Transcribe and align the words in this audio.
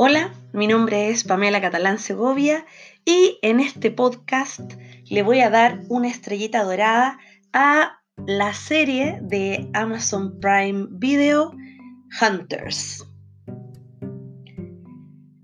Hola, 0.00 0.32
mi 0.52 0.68
nombre 0.68 1.10
es 1.10 1.24
Pamela 1.24 1.60
Catalán 1.60 1.98
Segovia 1.98 2.64
y 3.04 3.36
en 3.42 3.58
este 3.58 3.90
podcast 3.90 4.74
le 5.10 5.24
voy 5.24 5.40
a 5.40 5.50
dar 5.50 5.80
una 5.88 6.06
estrellita 6.06 6.62
dorada 6.62 7.18
a 7.52 7.98
la 8.24 8.54
serie 8.54 9.18
de 9.22 9.68
Amazon 9.74 10.38
Prime 10.38 10.86
Video 10.92 11.50
Hunters. 12.22 13.04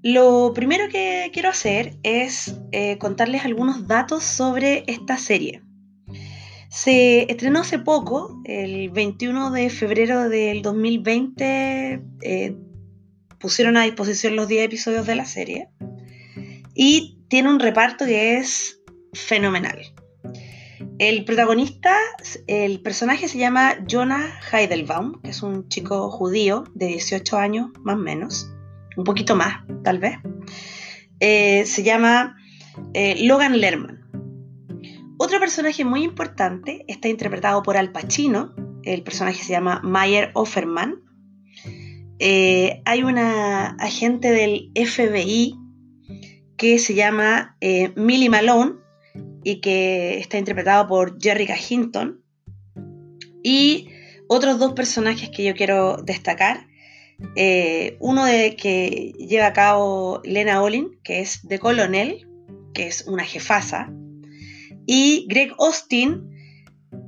Lo 0.05 0.53
primero 0.55 0.85
que 0.89 1.31
quiero 1.33 1.49
hacer 1.49 1.97
es 2.05 2.57
eh, 2.71 2.97
contarles 2.99 3.45
algunos 3.45 3.89
datos 3.89 4.23
sobre 4.23 4.85
esta 4.87 5.19
serie. 5.19 5.65
Se 6.69 7.29
estrenó 7.29 7.63
hace 7.63 7.81
poco, 7.81 8.41
el 8.45 8.91
21 8.91 9.51
de 9.51 9.69
febrero 9.69 10.29
del 10.29 10.63
2020, 10.63 12.05
eh, 12.23 12.57
pusieron 13.45 13.77
a 13.77 13.83
disposición 13.83 14.37
los 14.37 14.49
10 14.49 14.65
episodios 14.65 15.07
de 15.07 15.15
la 15.17 15.27
serie 15.27 15.69
y 16.75 17.19
tiene 17.29 17.51
un 17.51 17.61
reparto 17.61 18.07
que 18.07 18.39
es 18.39 18.81
fenomenal. 19.13 19.79
El 20.99 21.27
protagonista, 21.27 21.95
el 22.47 22.81
personaje 22.81 23.29
se 23.29 23.37
llama 23.37 23.85
Jonah 23.87 24.33
Heidelbaum, 24.51 25.21
que 25.21 25.29
es 25.29 25.43
un 25.43 25.69
chico 25.69 26.11
judío 26.11 26.65
de 26.75 26.87
18 26.87 27.37
años, 27.37 27.69
más 27.83 27.97
o 27.97 28.01
menos, 28.01 28.51
un 28.97 29.05
poquito 29.05 29.37
más, 29.37 29.59
tal 29.83 29.99
vez. 29.99 30.17
Eh, 31.21 31.67
se 31.67 31.83
llama 31.83 32.39
eh, 32.95 33.27
Logan 33.27 33.61
Lerman. 33.61 34.01
Otro 35.19 35.39
personaje 35.39 35.85
muy 35.85 36.03
importante 36.03 36.87
está 36.89 37.09
interpretado 37.09 37.63
por 37.63 37.77
Al 37.77 37.93
Pacino. 37.93 38.55
El 38.85 39.03
personaje 39.03 39.45
se 39.45 39.53
llama 39.53 39.83
Mayer 39.85 40.31
Offerman. 40.33 41.04
Eh, 42.19 42.83
hay 42.85 43.03
una 43.03 43.71
agente 43.77 44.31
del 44.31 44.71
FBI 44.75 45.57
que 46.57 46.79
se 46.79 46.95
llama 46.95 47.57
Millie 47.97 48.31
Malone 48.31 48.75
y 49.43 49.61
que 49.61 50.19
está 50.19 50.39
interpretado 50.39 50.87
por 50.89 51.21
Jerry 51.21 51.49
Hinton. 51.69 52.23
Y 53.43 53.89
otros 54.29 54.59
dos 54.59 54.73
personajes 54.73 55.31
que 55.31 55.45
yo 55.45 55.55
quiero 55.55 55.99
destacar. 55.99 56.67
Eh, 57.37 57.97
uno 58.01 58.25
de 58.25 58.57
que 58.57 59.13
lleva 59.19 59.47
a 59.47 59.53
cabo 59.53 60.21
Lena 60.25 60.63
Olin, 60.63 60.99
que 61.05 61.21
es 61.21 61.47
de 61.47 61.59
Colonel, 61.59 62.27
que 62.73 62.87
es 62.87 63.07
una 63.07 63.25
jefasa. 63.25 63.93
Y 64.87 65.27
Greg 65.29 65.53
Austin, 65.59 66.31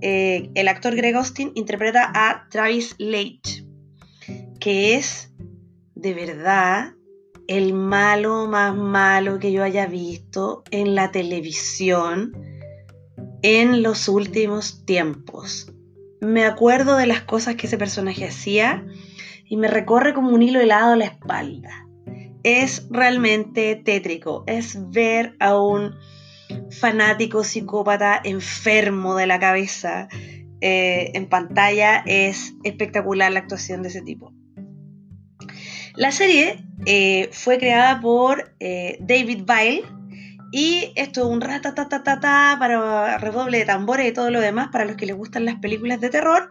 eh, 0.00 0.50
el 0.54 0.68
actor 0.68 0.94
Greg 0.94 1.16
Austin, 1.16 1.52
interpreta 1.54 2.10
a 2.14 2.48
Travis 2.50 2.94
Leitch, 2.98 3.65
que 4.66 4.96
es 4.96 5.32
de 5.94 6.12
verdad 6.12 6.94
el 7.46 7.72
malo 7.72 8.48
más 8.48 8.74
malo 8.74 9.38
que 9.38 9.52
yo 9.52 9.62
haya 9.62 9.86
visto 9.86 10.64
en 10.72 10.96
la 10.96 11.12
televisión 11.12 12.32
en 13.42 13.84
los 13.84 14.08
últimos 14.08 14.84
tiempos. 14.84 15.72
Me 16.20 16.44
acuerdo 16.44 16.96
de 16.96 17.06
las 17.06 17.20
cosas 17.20 17.54
que 17.54 17.68
ese 17.68 17.78
personaje 17.78 18.24
hacía 18.24 18.84
y 19.44 19.56
me 19.56 19.68
recorre 19.68 20.14
como 20.14 20.30
un 20.30 20.42
hilo 20.42 20.60
helado 20.60 20.94
a 20.94 20.96
la 20.96 21.04
espalda. 21.04 21.86
Es 22.42 22.88
realmente 22.90 23.76
tétrico, 23.76 24.42
es 24.48 24.90
ver 24.90 25.36
a 25.38 25.56
un 25.60 25.94
fanático 26.72 27.44
psicópata 27.44 28.20
enfermo 28.24 29.14
de 29.14 29.28
la 29.28 29.38
cabeza 29.38 30.08
eh, 30.60 31.12
en 31.14 31.28
pantalla. 31.28 32.02
Es 32.04 32.54
espectacular 32.64 33.30
la 33.30 33.38
actuación 33.38 33.82
de 33.82 33.90
ese 33.90 34.02
tipo. 34.02 34.35
La 35.96 36.12
serie 36.12 36.62
eh, 36.84 37.30
fue 37.32 37.58
creada 37.58 38.00
por 38.00 38.54
eh, 38.60 38.98
David 39.00 39.44
Bile 39.46 39.82
y 40.52 40.92
esto 40.94 41.22
es 41.22 41.26
un 41.26 41.40
ratatatata 41.40 42.56
para 42.58 43.16
redoble 43.18 43.58
de 43.58 43.64
tambores 43.64 44.06
y 44.06 44.12
todo 44.12 44.30
lo 44.30 44.40
demás 44.40 44.68
para 44.70 44.84
los 44.84 44.96
que 44.96 45.06
les 45.06 45.16
gustan 45.16 45.46
las 45.46 45.56
películas 45.56 46.00
de 46.00 46.10
terror, 46.10 46.50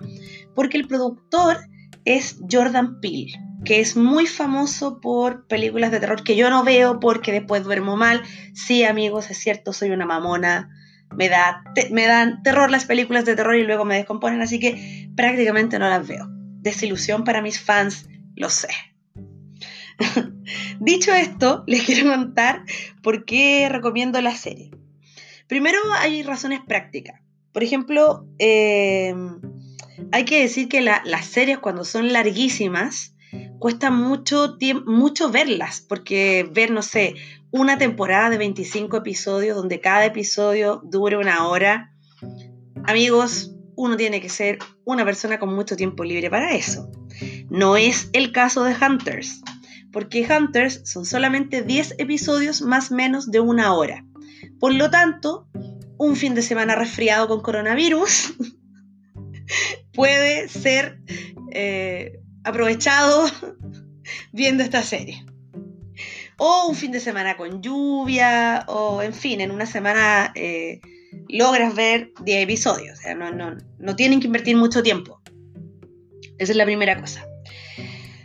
porque 0.55 0.78
el 0.78 0.88
productor 0.88 1.57
es 2.05 2.39
Jordan 2.51 3.00
Peele, 3.00 3.39
que 3.63 3.79
es 3.79 3.95
muy 3.95 4.25
famoso 4.25 5.00
por 5.00 5.45
películas 5.47 5.91
de 5.91 6.00
terror 6.00 6.23
que 6.23 6.35
yo 6.35 6.50
no 6.50 6.63
veo 6.63 7.00
porque 7.00 7.31
después 7.31 7.63
duermo 7.63 7.97
mal. 7.97 8.23
Sí, 8.53 8.84
amigos, 8.84 9.29
es 9.29 9.38
cierto, 9.38 9.73
soy 9.73 9.91
una 9.91 10.07
mamona. 10.07 10.69
Me, 11.16 11.29
da, 11.29 11.63
me 11.91 12.07
dan 12.07 12.41
terror 12.41 12.72
las 12.72 12.85
películas 12.85 13.25
de 13.25 13.35
terror 13.35 13.55
y 13.55 13.63
luego 13.63 13.85
me 13.85 13.95
descomponen, 13.95 14.41
así 14.41 14.59
que 14.59 15.07
prácticamente 15.16 15.78
no 15.78 15.88
las 15.88 16.07
veo. 16.07 16.25
Desilusión 16.61 17.23
para 17.23 17.44
mis 17.44 17.59
fans, 17.59 18.09
lo 18.35 18.50
sé. 18.50 18.69
Dicho 20.79 21.13
esto, 21.13 21.63
les 21.67 21.83
quiero 21.83 22.11
contar 22.11 22.63
por 23.01 23.25
qué 23.25 23.67
recomiendo 23.69 24.22
la 24.22 24.35
serie. 24.35 24.72
Primero 25.47 25.78
hay 26.00 26.23
razones 26.23 26.61
prácticas. 26.66 27.22
Por 27.51 27.63
ejemplo, 27.63 28.28
em, 28.38 29.39
hay 30.11 30.25
que 30.25 30.41
decir 30.41 30.67
que 30.67 30.81
las 30.81 31.25
series 31.25 31.59
cuando 31.59 31.85
son 31.85 32.11
larguísimas, 32.11 33.16
cuesta 33.59 33.91
mucho, 33.91 34.57
mucho 34.85 35.31
verlas, 35.31 35.81
porque 35.81 36.47
ver, 36.51 36.72
no 36.72 36.81
sé, 36.81 37.16
una 37.51 37.78
temporada 37.78 38.29
de 38.29 38.38
25 38.38 38.97
episodios 38.97 39.55
donde 39.55 39.79
cada 39.79 40.05
episodio 40.05 40.81
dure 40.84 41.17
una 41.17 41.47
hora, 41.47 41.94
amigos, 42.84 43.55
uno 43.78 43.97
tiene 43.97 44.22
que 44.22 44.29
ser 44.29 44.59
una 44.84 45.05
persona 45.05 45.39
con 45.39 45.53
mucho 45.53 45.75
tiempo 45.75 46.03
libre 46.03 46.29
para 46.29 46.53
eso. 46.53 46.89
No 47.50 47.78
es 47.78 48.09
el 48.13 48.31
caso 48.31 48.63
de 48.63 48.75
Hunters 48.75 49.41
porque 49.95 50.28
Hunters 50.29 50.81
son 50.83 51.06
solamente 51.06 51.61
10 51.61 51.95
episodios 52.00 52.61
más 52.61 52.91
menos 52.91 53.31
de 53.31 53.39
una 53.39 53.73
hora. 53.73 54.06
Por 54.59 54.73
lo 54.73 54.89
tanto, 54.89 55.47
un 55.97 56.17
fin 56.17 56.35
de 56.35 56.41
semana 56.41 56.75
resfriado 56.75 57.29
con 57.29 57.39
coronavirus 57.39 58.34
puede 59.94 60.50
ser 60.50 61.00
eh, 61.53 62.19
aprovechado 62.44 63.25
viendo 64.34 64.63
esta 64.63 64.84
serie. 64.84 65.25
O 66.35 66.67
un 66.67 66.75
fin 66.75 66.91
de 66.91 67.00
semana 67.00 67.38
con 67.38 67.61
lluvia, 67.61 68.66
o 68.67 69.01
en 69.01 69.13
fin, 69.13 69.39
en 69.39 69.50
una 69.50 69.66
semana 69.66 70.34
eh, 70.35 70.81
logras 71.29 71.73
ver 71.73 72.11
10 72.25 72.44
episodios. 72.44 73.00
O 73.00 73.01
sea, 73.01 73.16
no, 73.16 73.31
no, 73.31 73.55
no 73.79 73.95
tienen 73.95 74.19
que 74.19 74.28
invertir 74.28 74.57
mucho 74.57 74.84
tiempo. 74.84 75.22
Esa 76.38 76.51
es 76.51 76.57
la 76.57 76.66
primera 76.66 77.00
cosa. 77.00 77.25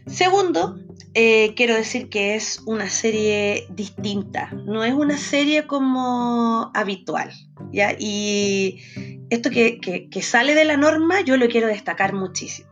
Segundo, 0.08 0.76
eh, 1.14 1.54
quiero 1.56 1.74
decir 1.74 2.08
que 2.08 2.34
es 2.34 2.62
una 2.66 2.88
serie 2.88 3.66
distinta, 3.70 4.50
no 4.66 4.84
es 4.84 4.94
una 4.94 5.16
serie 5.16 5.66
como 5.66 6.70
habitual. 6.74 7.32
¿ya? 7.72 7.94
Y 7.98 8.78
esto 9.30 9.50
que, 9.50 10.08
sale 10.22 10.54
de 10.54 10.64
la 10.64 10.76
norma 10.76 11.20
yo 11.20 11.36
lo 11.36 11.48
quiero 11.48 11.66
destacar 11.66 12.12
muchísimo. 12.12 12.70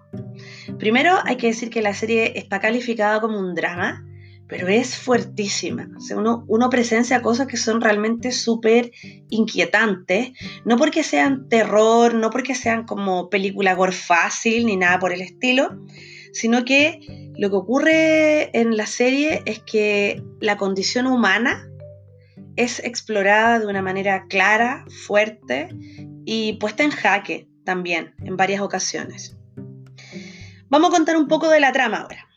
Primero 0.79 1.19
hay 1.25 1.37
que 1.37 1.49
decir 1.49 1.71
que 1.71 1.83
la 1.83 1.95
serie 1.95 2.39
está 2.39 2.61
calificada 2.61 3.21
como 3.21 3.39
un 3.39 3.55
drama, 3.55 4.05
pero 4.47 4.69
es 4.69 4.97
fuertísima. 4.97 5.89
uno, 6.17 6.45
uno, 6.49 6.71
presencia 6.71 7.21
cosas 7.21 7.47
que 7.47 7.57
son 7.57 7.81
realmente 7.81 8.33
súper 8.33 8.93
inquietantes, 9.29 10.31
no 10.65 10.77
porque 10.77 11.03
sean 11.03 11.49
terror, 11.49 12.15
no 12.15 12.31
porque 12.31 12.55
sean 12.55 12.85
como 12.85 13.29
película 13.29 13.75
gore 13.75 13.93
fácil 13.93 14.67
ni 14.67 14.77
nada 14.77 14.99
por 14.99 15.13
el 15.13 15.21
estilo, 15.21 15.85
sino 16.39 16.65
que 16.65 17.33
lo 17.37 17.51
que 17.51 17.57
ocurre 17.57 18.57
en 18.57 18.77
la 18.77 18.87
serie 18.87 19.43
es 19.45 19.59
que 19.59 20.23
la 20.41 20.57
condición 20.57 21.09
humana 21.09 21.69
es 22.55 22.79
explorada 22.79 23.59
de 23.59 23.67
una 23.67 23.83
manera 23.83 24.27
clara, 24.29 24.85
fuerte 24.89 25.69
y 26.25 26.53
puesta 26.55 26.85
en 26.85 26.91
jaque 26.91 27.49
también 27.65 28.15
en 28.23 28.37
varias 28.37 28.61
ocasiones. 28.61 29.37
Vamos 30.69 30.91
a 30.91 30.93
contar 30.93 31.17
un 31.17 31.27
poco 31.27 31.49
de 31.51 31.59
la 31.59 31.73
trama 31.73 31.99
ahora. 31.99 32.29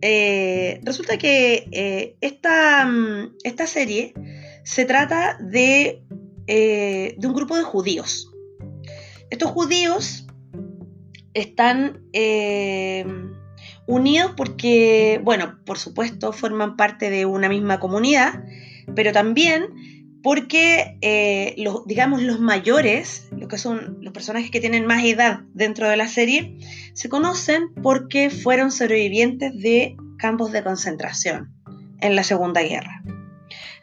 Eh, 0.00 0.80
resulta 0.82 1.16
que 1.16 1.68
eh, 1.70 2.16
esta, 2.20 2.90
esta, 3.44 3.66
serie 3.68 4.12
se 4.64 4.84
trata 4.86 5.38
de, 5.40 6.02
eh, 6.48 7.14
de, 7.16 7.26
un 7.28 7.34
grupo 7.34 7.56
de 7.56 7.62
judíos. 7.62 8.32
Estos 9.30 9.50
judíos 9.52 10.26
están 11.32 12.02
unidos 13.86 14.32
porque, 14.36 15.20
bueno, 15.22 15.58
por 15.64 15.78
supuesto, 15.78 16.32
forman 16.32 16.76
parte 16.76 17.10
de 17.10 17.26
una 17.26 17.48
misma 17.48 17.78
comunidad, 17.78 18.44
pero 18.94 19.12
también 19.12 19.68
porque, 20.22 20.98
eh, 21.02 21.54
los, 21.56 21.86
digamos, 21.86 22.20
los 22.20 22.40
mayores, 22.40 23.28
los 23.30 23.48
que 23.48 23.58
son 23.58 23.98
los 24.00 24.12
personajes 24.12 24.50
que 24.50 24.60
tienen 24.60 24.84
más 24.84 25.04
edad 25.04 25.40
dentro 25.54 25.88
de 25.88 25.96
la 25.96 26.08
serie, 26.08 26.58
se 26.94 27.08
conocen 27.08 27.72
porque 27.80 28.30
fueron 28.30 28.72
sobrevivientes 28.72 29.56
de 29.56 29.96
campos 30.18 30.50
de 30.50 30.64
concentración 30.64 31.54
en 32.00 32.16
la 32.16 32.24
Segunda 32.24 32.62
Guerra. 32.62 33.04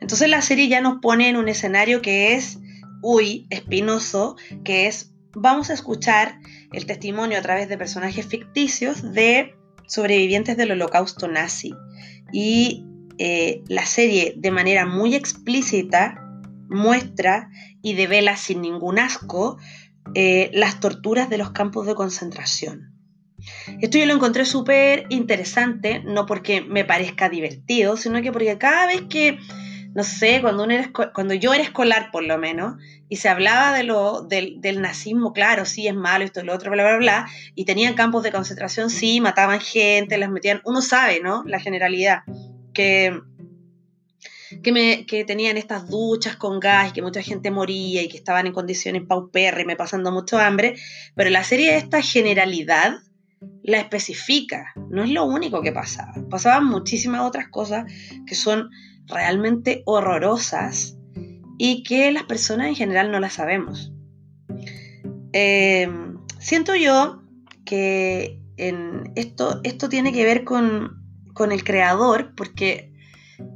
Entonces 0.01 0.29
la 0.29 0.41
serie 0.41 0.67
ya 0.67 0.81
nos 0.81 0.99
pone 0.99 1.29
en 1.29 1.37
un 1.37 1.47
escenario 1.47 2.01
que 2.01 2.35
es, 2.35 2.59
uy, 3.01 3.47
espinoso, 3.49 4.35
que 4.65 4.87
es, 4.87 5.13
vamos 5.33 5.69
a 5.69 5.73
escuchar 5.73 6.39
el 6.73 6.85
testimonio 6.85 7.37
a 7.37 7.41
través 7.41 7.69
de 7.69 7.77
personajes 7.77 8.25
ficticios 8.25 9.13
de 9.13 9.55
sobrevivientes 9.87 10.57
del 10.57 10.71
holocausto 10.71 11.27
nazi. 11.27 11.73
Y 12.31 12.85
eh, 13.17 13.61
la 13.67 13.85
serie 13.85 14.33
de 14.37 14.51
manera 14.51 14.85
muy 14.85 15.15
explícita 15.15 16.19
muestra 16.69 17.49
y 17.81 17.93
devela 17.93 18.35
sin 18.35 18.61
ningún 18.61 18.99
asco 18.99 19.57
eh, 20.15 20.49
las 20.53 20.79
torturas 20.79 21.29
de 21.29 21.37
los 21.37 21.51
campos 21.51 21.85
de 21.85 21.95
concentración. 21.95 22.93
Esto 23.81 23.97
yo 23.97 24.05
lo 24.05 24.13
encontré 24.13 24.45
súper 24.45 25.05
interesante, 25.09 26.01
no 26.03 26.25
porque 26.25 26.61
me 26.61 26.85
parezca 26.85 27.29
divertido, 27.29 27.97
sino 27.97 28.21
que 28.21 28.31
porque 28.31 28.57
cada 28.57 28.87
vez 28.87 29.01
que, 29.09 29.37
no 29.93 30.03
sé, 30.03 30.41
cuando, 30.41 30.63
uno 30.63 30.75
cuando 31.13 31.33
yo 31.33 31.53
era 31.53 31.63
escolar 31.63 32.09
por 32.11 32.23
lo 32.23 32.37
menos, 32.37 32.75
y 33.09 33.17
se 33.17 33.29
hablaba 33.29 33.75
de 33.75 33.83
lo, 33.83 34.21
del, 34.21 34.81
nazismo, 34.81 35.33
claro, 35.33 35.65
sí 35.65 35.87
es 35.87 35.95
malo, 35.95 36.25
esto 36.25 36.41
y 36.41 36.45
lo 36.45 36.53
otro, 36.53 36.71
bla, 36.71 36.83
bla, 36.83 36.97
bla, 36.97 37.27
y 37.55 37.65
tenían 37.65 37.93
campos 37.93 38.23
de 38.23 38.31
concentración, 38.31 38.89
sí, 38.89 39.21
mataban 39.21 39.59
gente, 39.59 40.17
las 40.17 40.29
metían, 40.29 40.61
uno 40.65 40.81
sabe, 40.81 41.19
¿no? 41.21 41.43
La 41.45 41.59
generalidad, 41.59 42.23
que 42.73 43.13
que, 44.61 44.71
me, 44.71 45.05
que 45.05 45.25
tenían 45.25 45.57
estas 45.57 45.89
duchas 45.89 46.35
con 46.35 46.59
gas 46.59 46.89
y 46.89 46.93
que 46.93 47.01
mucha 47.01 47.21
gente 47.21 47.49
moría 47.49 48.03
y 48.03 48.07
que 48.07 48.17
estaban 48.17 48.45
en 48.45 48.53
condiciones 48.53 49.03
paupérrimas, 49.07 49.75
pasando 49.75 50.11
mucho 50.11 50.37
hambre, 50.37 50.75
pero 51.15 51.29
la 51.29 51.43
serie 51.43 51.71
de 51.71 51.77
esta 51.77 52.01
generalidad 52.01 52.99
la 53.63 53.77
especifica, 53.77 54.73
no 54.89 55.03
es 55.03 55.09
lo 55.09 55.25
único 55.25 55.61
que 55.61 55.71
pasaba, 55.71 56.13
pasaban 56.29 56.65
muchísimas 56.65 57.21
otras 57.21 57.49
cosas 57.49 57.85
que 58.25 58.35
son 58.35 58.69
realmente 59.07 59.83
horrorosas 59.85 60.97
y 61.57 61.83
que 61.83 62.11
las 62.11 62.23
personas 62.23 62.67
en 62.67 62.75
general 62.75 63.11
no 63.11 63.19
las 63.19 63.33
sabemos. 63.33 63.91
Eh, 65.33 65.89
siento 66.39 66.75
yo 66.75 67.21
que 67.65 68.39
esto, 69.15 69.61
esto 69.63 69.89
tiene 69.89 70.13
que 70.13 70.25
ver 70.25 70.43
con, 70.43 71.03
con 71.33 71.51
el 71.51 71.63
creador, 71.63 72.33
porque 72.35 72.93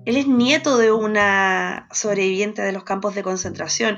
él 0.05 0.17
es 0.17 0.27
nieto 0.27 0.77
de 0.77 0.91
una 0.91 1.87
sobreviviente 1.91 2.61
de 2.61 2.71
los 2.71 2.83
campos 2.83 3.15
de 3.15 3.23
concentración 3.23 3.97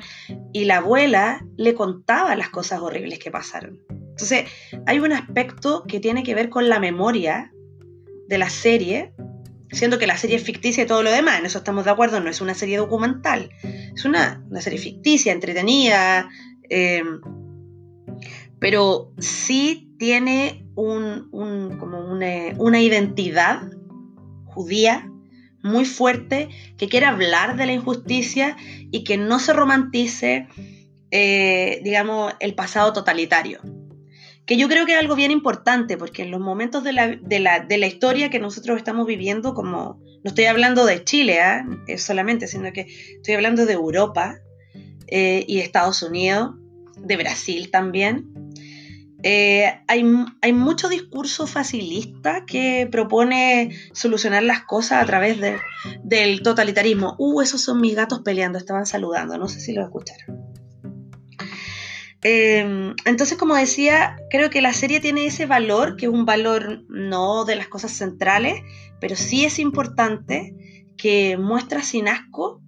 y 0.53 0.65
la 0.65 0.77
abuela 0.77 1.45
le 1.55 1.73
contaba 1.73 2.35
las 2.35 2.49
cosas 2.49 2.81
horribles 2.81 3.19
que 3.19 3.31
pasaron. 3.31 3.79
Entonces, 3.89 4.49
hay 4.85 4.99
un 4.99 5.13
aspecto 5.13 5.85
que 5.87 5.99
tiene 5.99 6.23
que 6.23 6.35
ver 6.35 6.49
con 6.49 6.67
la 6.67 6.79
memoria 6.79 7.53
de 8.27 8.37
la 8.37 8.49
serie, 8.49 9.13
siendo 9.71 10.00
que 10.00 10.07
la 10.07 10.18
serie 10.18 10.38
es 10.38 10.44
ficticia 10.44 10.83
y 10.83 10.88
todo 10.88 11.04
lo 11.04 11.12
demás, 11.12 11.39
en 11.39 11.45
eso 11.45 11.60
estamos 11.60 11.86
de 11.86 11.92
acuerdo, 11.92 12.19
no 12.19 12.30
es 12.30 12.42
una 12.42 12.54
serie 12.54 12.77
documental, 12.77 13.51
es 13.63 14.06
una, 14.06 14.44
serie 14.60 14.80
ficticia, 14.80 15.31
entretenida, 15.31 16.30
eh, 16.69 17.04
pero 18.60 19.13
sí 19.19 19.94
tiene 19.98 20.66
un, 20.75 21.30
como 21.80 22.00
una, 22.00 22.54
una 22.57 22.81
identidad 22.81 23.62
judía 24.45 25.10
muy 25.62 25.86
fuerte, 25.86 26.50
que 26.77 26.88
quiere 26.88 27.06
hablar 27.06 27.57
de 27.57 27.66
la 27.66 27.74
injusticia 27.74 28.56
y 28.92 29.04
que 29.04 29.18
no 29.18 29.39
se 29.39 29.54
romantice, 29.54 30.48
eh, 31.12 31.81
digamos, 31.83 32.33
el 32.39 32.56
pasado 32.56 32.94
totalitario. 32.94 33.60
Que 34.49 34.57
yo 34.57 34.67
creo 34.67 34.87
que 34.87 34.93
es 34.93 34.99
algo 34.99 35.13
bien 35.13 35.29
importante, 35.29 35.95
porque 35.95 36.23
en 36.23 36.31
los 36.31 36.39
momentos 36.39 36.83
de 36.83 36.91
la, 36.91 37.85
historia 37.85 38.31
que 38.31 38.39
nosotros 38.39 38.77
estamos 38.77 39.05
viviendo, 39.05 39.53
como 39.53 40.01
no 40.23 40.29
estoy 40.29 40.45
hablando 40.45 40.87
de 40.87 41.03
Chile 41.03 41.39
¿ah? 41.39 41.67
solamente, 41.99 42.47
sino 42.47 42.73
que 42.73 42.87
estoy 43.17 43.35
hablando 43.35 43.67
de 43.67 43.73
Europa 43.73 44.39
eh, 45.05 45.45
y 45.47 45.59
Estados 45.59 46.01
Unidos, 46.01 46.55
de 46.97 47.15
Brasil 47.15 47.69
también, 47.69 48.25
eh, 49.21 49.71
hay, 49.85 50.03
mucho 50.51 50.89
discurso 50.89 51.45
facilista 51.45 52.43
que 52.47 52.87
propone 52.91 53.69
solucionar 53.93 54.41
las 54.41 54.63
cosas 54.63 55.03
a 55.03 55.05
través 55.05 55.37
del 56.03 56.41
totalitarismo. 56.41 57.13
Uh, 57.19 57.41
esos 57.41 57.61
son 57.61 57.81
mis 57.81 57.95
gatos 57.95 58.21
peleando, 58.21 58.57
estaban 58.57 58.87
saludando, 58.87 59.37
no 59.37 59.47
sé 59.47 59.59
si 59.59 59.73
lo 59.73 59.83
escucharon. 59.83 60.58
Em, 62.21 62.95
entonces, 63.06 63.38
como 63.38 63.56
decía, 63.56 64.18
creo 64.30 64.50
que 64.50 64.62
la 64.62 64.74
serie 64.74 65.00
tiene 65.00 65.25
ese 65.25 65.45
valor, 65.45 65.95
que 65.95 66.06
es 66.07 66.12
un 66.12 66.25
valor 66.25 66.83
no 66.89 67.45
de 67.45 67.56
las 67.56 67.68
cosas 67.68 67.92
centrales, 67.92 68.62
pero 69.00 69.16
sí 69.16 69.45
es 69.45 69.60
importante 69.60 70.56
que 70.98 71.38
muestra 71.38 71.81
sin 71.81 72.10
asco 72.10 72.62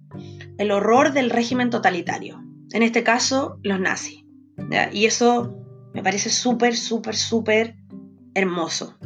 el 0.58 0.70
horror 0.70 1.12
del 1.12 1.30
régimen 1.30 1.70
totalitario. 1.70 2.42
En 2.72 2.82
este 2.82 3.02
caso, 3.02 3.58
los 3.62 3.78
nazis. 3.78 4.24
Y 4.92 5.04
eso 5.04 5.58
me 5.92 6.02
parece 6.02 6.30
súper, 6.30 6.76
súper, 6.76 7.16
súper 7.16 7.76
hermoso. 8.34 8.96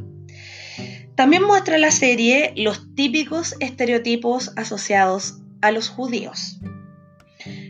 También 1.17 1.43
muestra 1.43 1.79
la 1.79 1.91
serie 1.91 2.53
los 2.57 2.95
típicos 2.95 3.57
estereotipos 3.59 4.53
asociados 4.57 5.39
a 5.63 5.73
los 5.73 5.89
judíos. 5.89 6.61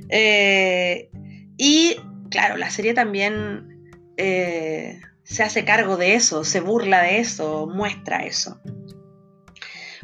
Eh, 0.08 1.11
y 1.56 1.96
claro, 2.31 2.56
la 2.56 2.70
serie 2.70 2.94
también 2.94 3.69
eh, 4.17 5.00
se 5.25 5.43
hace 5.43 5.64
cargo 5.64 5.96
de 5.96 6.14
eso, 6.14 6.44
se 6.44 6.61
burla 6.61 7.02
de 7.02 7.19
eso, 7.19 7.67
muestra 7.67 8.25
eso. 8.25 8.61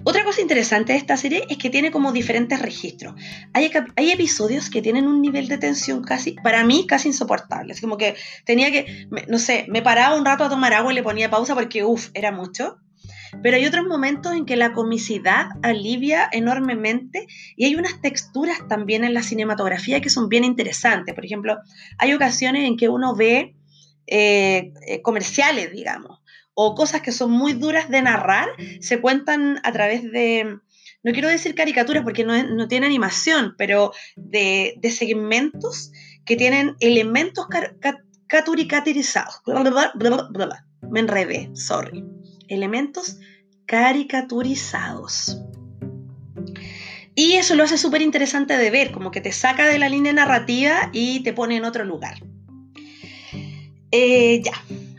Otra 0.05 0.25
cosa 0.25 0.41
interesante 0.41 0.93
de 0.93 0.99
esta 0.99 1.17
serie 1.17 1.45
es 1.49 1.59
que 1.59 1.71
tiene 1.71 1.93
como 1.93 2.11
diferentes 2.13 2.61
registros. 2.61 3.15
Hay, 3.53 3.71
hay 3.95 4.11
episodios 4.11 4.69
que 4.69 4.83
tienen 4.83 5.07
un 5.07 5.23
nivel 5.23 5.47
de 5.47 5.59
tensión 5.59 6.03
casi, 6.03 6.33
para 6.33 6.65
mí, 6.65 6.87
casi 6.89 7.09
insoportable. 7.09 7.73
Es 7.73 7.81
como 7.81 7.97
que 7.97 8.17
tenía 8.45 8.73
que, 8.73 9.07
no 9.29 9.39
sé, 9.39 9.67
me 9.69 9.81
paraba 9.81 10.17
un 10.17 10.25
rato 10.25 10.45
a 10.45 10.49
tomar 10.49 10.75
agua 10.75 10.93
y 10.93 10.97
le 10.97 11.05
ponía 11.05 11.31
pausa 11.31 11.55
porque, 11.55 11.85
uff, 11.85 12.11
era 12.15 12.33
mucho. 12.33 12.79
Pero 13.43 13.57
hay 13.57 13.67
otros 13.67 13.87
momentos 13.87 14.35
en 14.35 14.45
que 14.45 14.57
la 14.57 14.73
comicidad 14.73 15.47
alivia 15.63 16.29
enormemente 16.33 17.27
y 17.57 17.65
hay 17.65 17.75
unas 17.75 18.01
texturas 18.01 18.67
también 18.69 19.05
en 19.05 19.15
la 19.15 19.23
cinematografía 19.23 20.01
que 20.01 20.11
son 20.11 20.29
bien 20.29 20.45
interesantes. 20.45 21.15
Por 21.15 21.25
ejemplo, 21.25 21.59
hay 21.99 22.13
ocasiones 22.13 22.65
en 22.67 22.77
que 22.77 22.89
uno 22.89 23.15
ve 23.15 23.55
eh, 24.07 24.73
eh, 24.87 25.01
comerciales, 25.03 25.73
digamos, 25.73 26.21
o 26.55 26.75
cosas 26.75 27.01
que 27.01 27.13
son 27.13 27.31
muy 27.31 27.55
duras 27.55 27.89
de 27.89 28.03
narrar 28.03 28.49
se 28.81 29.01
cuentan 29.01 29.61
a 29.63 29.73
través 29.73 30.03
de, 30.03 30.59
no 31.03 31.13
quiero 31.13 31.29
decir 31.29 31.55
caricaturas 31.55 32.03
porque 32.03 32.25
no, 32.25 32.69
tiene 32.69 32.87
animación, 32.87 33.55
pero 33.57 33.93
de, 34.17 34.79
segmentos 34.95 35.93
que 36.27 36.37
tienen 36.37 36.77
elementos 36.81 37.47
caricaturizados. 37.49 39.41
Me 40.91 41.01
enredé, 41.01 41.51
sorry. 41.55 42.05
Elementos 42.49 43.19
caricaturizados. 43.67 45.39
Y 47.15 47.35
eso 47.35 47.55
lo 47.55 47.65
hace 47.65 47.79
súper 47.79 48.03
interesante 48.03 48.57
de 48.57 48.71
ver, 48.71 48.91
como 48.91 49.11
que 49.11 49.21
te 49.21 49.33
saca 49.33 49.67
de 49.67 49.79
la 49.79 49.89
línea 49.89 50.13
narrativa 50.13 50.91
y 50.93 51.23
te 51.23 51.33
pone 51.33 51.57
en 51.57 51.65
otro 51.65 51.85
lugar. 51.85 52.23
Eh, 53.91 54.41
ya, 54.43 54.53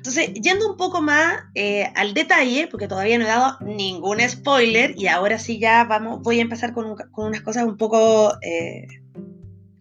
entonces, 0.03 0.33
yendo 0.33 0.69
un 0.69 0.75
poco 0.75 1.01
más 1.01 1.45
eh, 1.55 1.89
al 1.95 2.13
detalle, 2.13 2.67
porque 2.67 2.89
todavía 2.89 3.17
no 3.17 3.23
he 3.23 3.29
dado 3.29 3.57
ningún 3.61 4.19
spoiler 4.19 4.93
y 4.97 5.07
ahora 5.07 5.39
sí 5.39 5.59
ya 5.59 5.85
vamos, 5.85 6.21
voy 6.21 6.39
a 6.39 6.41
empezar 6.41 6.73
con, 6.73 6.97
unas 7.15 7.41
cosas 7.41 7.63
un 7.63 7.77
poco 7.77 8.33
eh, 8.41 8.85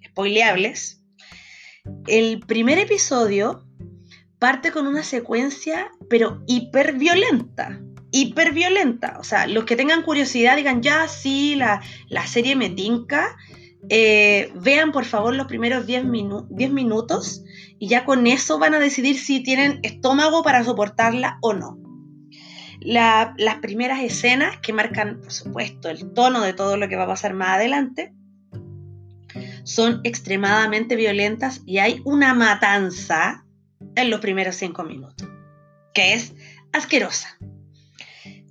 spoileables. 0.06 1.02
El 2.06 2.38
primer 2.38 2.78
episodio 2.78 3.66
parte 4.38 4.70
con 4.70 4.86
una 4.86 5.02
secuencia, 5.02 5.90
pero 6.12 6.42
hiper 6.46 6.98
violenta. 6.98 7.80
Hiper 8.10 8.52
violenta. 8.52 9.16
O 9.18 9.24
sea, 9.24 9.46
los 9.46 9.64
que 9.64 9.76
tengan 9.76 10.02
curiosidad 10.02 10.56
digan, 10.56 10.82
ya 10.82 11.08
sí, 11.08 11.54
la, 11.54 11.80
la 12.10 12.26
serie 12.26 12.54
me 12.54 12.68
tinca. 12.68 13.34
Eh, 13.88 14.52
vean 14.54 14.92
por 14.92 15.06
favor 15.06 15.34
los 15.34 15.46
primeros 15.46 15.86
10 15.86 16.04
minutos 16.04 17.42
y 17.78 17.88
ya 17.88 18.04
con 18.04 18.26
eso 18.26 18.58
van 18.58 18.74
a 18.74 18.78
decidir 18.78 19.18
si 19.18 19.42
tienen 19.42 19.80
estómago 19.82 20.42
para 20.42 20.62
soportarla 20.64 21.38
o 21.40 21.54
no. 21.54 21.78
las 22.82 23.56
primeras 23.62 24.00
escenas 24.00 24.58
que 24.58 24.74
marcan, 24.74 25.18
por 25.22 25.32
supuesto, 25.32 25.88
el 25.88 26.12
tono 26.12 26.42
de 26.42 26.52
todo 26.52 26.76
lo 26.76 26.90
que 26.90 26.96
va 26.96 27.04
a 27.04 27.14
pasar 27.14 27.32
más 27.32 27.56
adelante, 27.56 28.12
son 29.64 30.02
extremadamente 30.04 30.94
violentas 30.94 31.62
y 31.64 31.78
hay 31.78 32.02
una 32.04 32.34
matanza 32.34 33.46
en 33.96 34.10
los 34.10 34.20
primeros 34.20 34.56
5 34.56 34.84
minutos, 34.84 35.26
que 35.94 36.14
es 36.14 36.34
asquerosa. 36.72 37.38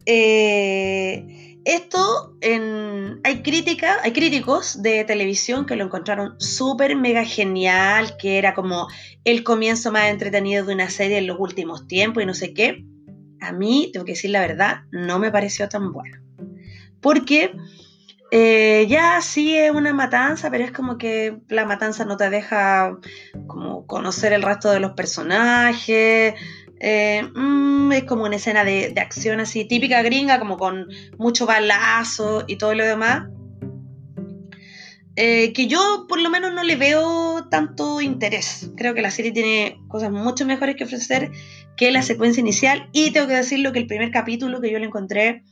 Eh, 0.05 1.41
esto 1.63 2.36
hay 3.24 3.43
crítica, 3.43 3.98
hay 4.01 4.13
críticos 4.13 4.81
de 4.81 5.03
televisión 5.03 5.65
que 5.65 5.75
lo 5.75 5.86
encontraron 5.86 6.39
súper 6.39 6.95
mega 6.95 7.24
genial, 7.24 8.17
que 8.17 8.39
era 8.39 8.55
como 8.55 8.88
el 9.24 9.43
comienzo 9.43 9.91
más 9.91 10.05
entretenido 10.05 10.65
de 10.65 10.74
una 10.74 10.89
serie 10.89 11.19
en 11.19 11.27
los 11.27 11.39
últimos 11.39 11.88
tiempos 11.88 12.24
y 12.24 12.25
no 12.25 12.33
sé 12.33 12.53
qué. 12.53 12.83
A 13.41 13.51
mí, 13.51 13.89
tengo 13.93 14.05
que 14.05 14.13
decir 14.13 14.31
la 14.31 14.41
verdad, 14.41 14.81
no 14.91 15.19
me 15.19 15.31
pareció 15.31 15.69
tan 15.69 15.91
bueno. 15.91 16.17
Porque 17.00 17.51
eh, 18.33 18.88
ya 18.88 19.21
sí 19.21 19.57
es 19.57 19.71
una 19.71 19.93
matanza, 19.93 20.50
pero 20.50 20.63
es 20.63 20.71
como 20.71 20.98
que 20.98 21.41
la 21.50 21.65
matanza 21.65 22.05
no 22.05 22.15
te 22.17 22.29
deja 22.29 22.98
como 23.45 23.86
conocer 23.86 24.31
el 24.31 24.41
resto 24.41 24.71
de 24.71 24.79
los 24.79 24.93
personajes. 24.93 26.33
Eh, 26.83 27.21
mm, 27.35 27.91
es 27.91 28.03
como 28.05 28.23
una 28.23 28.38
escena 28.38 28.63
de, 28.63 28.91
acción 28.97 29.39
así, 29.39 29.65
típica 29.65 30.01
gringa, 30.01 30.39
como 30.39 30.57
con 30.57 30.88
mucho 31.19 31.45
balazo 31.45 32.43
y 32.47 32.55
todo 32.55 32.73
lo 32.73 32.83
demás. 32.83 33.27
Eh, 35.15 35.53
que 35.53 35.67
yo 35.67 36.05
por 36.09 36.19
lo 36.19 36.29
menos 36.31 36.53
no 36.53 36.63
le 36.63 36.75
veo 36.75 37.47
tanto 37.50 38.01
interés. 38.01 38.71
Creo 38.75 38.95
que 38.95 39.03
la 39.03 39.11
serie 39.11 39.31
tiene 39.31 39.79
cosas 39.89 40.11
mucho 40.11 40.45
mejores 40.47 40.75
que 40.75 40.85
ofrecer 40.85 41.31
que 41.77 41.91
la 41.91 42.01
secuencia 42.01 42.41
inicial. 42.41 42.89
Y 42.93 43.11
tengo 43.11 43.27
que 43.27 43.35
decirlo 43.35 43.73
que 43.73 43.79
el 43.79 43.88
primer 43.88 44.09
capítulo 44.09 44.59
que 44.59 44.71
yo 44.71 44.79
le 44.79 44.85
encontré 44.88 45.43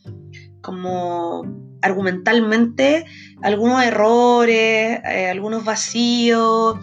como 0.62 1.44
argumentalmente 1.84 3.06
algunos 3.44 3.84
errores, 3.84 5.00
eh, 5.06 5.30
algunos 5.30 5.64
vacíos, 5.64 6.80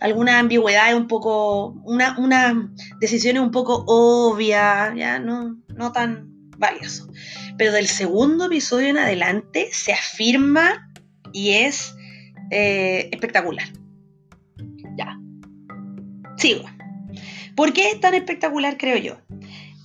alguna 0.00 0.38
ambigüedad 0.38 0.96
un 0.96 1.08
poco, 1.08 1.68
una, 1.84 2.18
una 2.18 2.70
decisiones 3.00 3.42
un 3.42 3.50
poco 3.50 3.84
obvias, 3.86 4.94
ya 4.96 5.18
no, 5.18 5.58
no 5.68 5.92
tan 5.92 6.28
valioso. 6.56 7.08
Pero 7.56 7.72
del 7.72 7.86
segundo 7.86 8.46
episodio 8.46 8.88
en 8.88 8.98
adelante 8.98 9.68
se 9.72 9.92
afirma 9.92 10.90
y 11.32 11.50
es 11.50 11.94
eh, 12.50 13.08
espectacular. 13.12 13.68
Ya. 14.96 15.18
Sigo. 16.36 16.64
¿Por 17.54 17.72
qué 17.72 17.90
es 17.90 18.00
tan 18.00 18.14
espectacular, 18.14 18.76
creo 18.78 18.96
yo? 18.96 19.18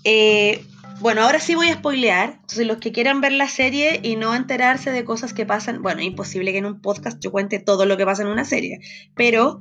Eh, 0.04 0.64
bueno, 1.00 1.22
ahora 1.22 1.40
sí 1.40 1.56
voy 1.56 1.70
a 1.70 1.74
spoilear. 1.74 2.34
Entonces, 2.36 2.68
los 2.68 2.78
que 2.78 2.92
quieran 2.92 3.20
ver 3.20 3.32
la 3.32 3.48
serie 3.48 4.00
y 4.04 4.16
no 4.16 4.36
enterarse 4.36 4.92
de 4.92 5.04
cosas 5.04 5.34
que 5.34 5.46
pasan, 5.46 5.82
bueno, 5.82 6.02
imposible 6.02 6.52
que 6.52 6.60
en 6.60 6.66
un 6.66 6.82
podcast 6.82 7.20
yo 7.20 7.32
cuente 7.32 7.60
todo 7.60 7.86
lo 7.86 7.98
que 7.98 8.06
pasa 8.06 8.22
en 8.22 8.30
una 8.30 8.46
serie, 8.46 8.80
pero 9.16 9.60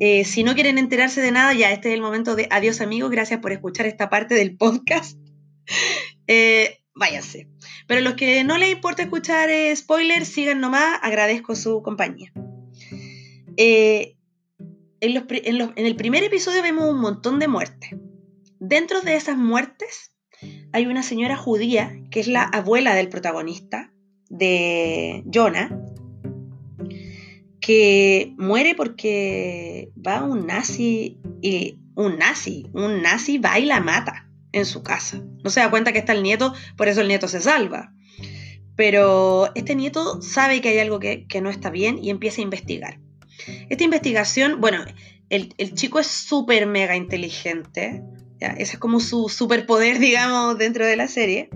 eh, 0.00 0.24
si 0.24 0.44
no 0.44 0.54
quieren 0.54 0.78
enterarse 0.78 1.20
de 1.20 1.32
nada, 1.32 1.52
ya 1.54 1.72
este 1.72 1.88
es 1.88 1.94
el 1.94 2.00
momento 2.00 2.36
de 2.36 2.46
adiós 2.50 2.80
amigos, 2.80 3.10
gracias 3.10 3.40
por 3.40 3.52
escuchar 3.52 3.86
esta 3.86 4.08
parte 4.08 4.34
del 4.34 4.56
podcast. 4.56 5.18
eh, 6.26 6.78
váyanse. 6.94 7.48
Pero 7.86 8.00
los 8.02 8.14
que 8.14 8.44
no 8.44 8.58
les 8.58 8.70
importa 8.70 9.02
escuchar 9.02 9.50
eh, 9.50 9.74
spoilers, 9.74 10.28
sigan 10.28 10.60
nomás, 10.60 10.98
agradezco 11.02 11.54
su 11.54 11.82
compañía. 11.82 12.32
Eh, 13.56 14.16
en, 15.00 15.16
en 15.26 15.86
el 15.86 15.96
primer 15.96 16.24
episodio 16.24 16.62
vemos 16.62 16.90
un 16.90 17.00
montón 17.00 17.38
de 17.38 17.48
muertes. 17.48 17.90
Dentro 18.60 19.00
de 19.00 19.16
esas 19.16 19.36
muertes 19.36 20.12
hay 20.72 20.86
una 20.86 21.02
señora 21.02 21.36
judía 21.36 21.92
que 22.10 22.20
es 22.20 22.28
la 22.28 22.42
abuela 22.42 22.94
del 22.94 23.08
protagonista, 23.08 23.92
de 24.28 25.24
Jonah, 25.32 25.70
que 27.68 28.32
muere 28.38 28.74
porque 28.74 29.90
va 29.94 30.22
un 30.22 30.46
nazi 30.46 31.18
y 31.42 31.78
un 31.96 32.16
nazi, 32.16 32.66
un 32.72 33.02
nazi 33.02 33.36
va 33.36 33.58
y 33.58 33.66
la 33.66 33.80
mata 33.80 34.26
en 34.52 34.64
su 34.64 34.82
casa. 34.82 35.22
No 35.44 35.50
se 35.50 35.60
da 35.60 35.68
cuenta 35.68 35.92
que 35.92 35.98
está 35.98 36.14
el 36.14 36.22
nieto, 36.22 36.54
por 36.78 36.88
eso 36.88 37.02
el 37.02 37.08
nieto 37.08 37.28
se 37.28 37.42
salva. 37.42 37.92
Pero 38.74 39.50
este 39.54 39.74
nieto 39.74 40.22
sabe 40.22 40.62
que 40.62 40.70
hay 40.70 40.78
algo 40.78 40.98
que, 40.98 41.26
no 41.42 41.50
está 41.50 41.68
bien 41.68 42.02
y 42.02 42.08
empieza 42.08 42.40
a 42.40 42.44
investigar. 42.44 43.00
Esta 43.68 43.84
investigación, 43.84 44.62
bueno, 44.62 44.82
el, 45.28 45.52
el 45.58 45.74
chico 45.74 45.98
es 45.98 46.06
súper 46.06 46.66
mega 46.66 46.96
inteligente, 46.96 48.02
ese 48.40 48.62
es 48.62 48.78
como 48.78 48.98
su 48.98 49.28
superpoder, 49.28 49.98
digamos, 49.98 50.56
dentro 50.56 50.86
de 50.86 50.96
la 50.96 51.06
serie. 51.06 51.50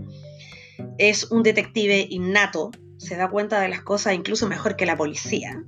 Es 0.99 1.31
un 1.31 1.43
detective 1.43 2.07
innato, 2.11 2.71
se 2.99 3.17
da 3.17 3.31
cuenta 3.31 3.63
de 3.63 3.71
las 3.71 3.81
cosas 3.81 4.13
incluso 4.13 4.47
mejor 4.47 4.77
que 4.77 4.85
la 4.85 4.99
policía. 4.99 5.65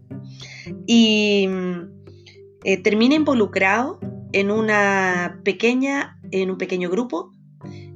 Y 0.87 1.49
eh, 2.65 2.77
termina 2.79 3.15
involucrado 3.15 4.01
en 4.33 4.51
una 4.51 5.41
pequeña, 5.45 6.19
en 6.31 6.51
un 6.51 6.59
pequeño 6.59 6.91
grupo 6.91 7.33